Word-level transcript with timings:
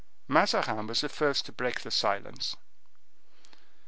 Mazarin 0.27 0.87
was 0.87 1.01
the 1.01 1.09
first 1.09 1.45
to 1.45 1.51
break 1.51 1.81
the 1.81 1.91
silence. 1.91 2.55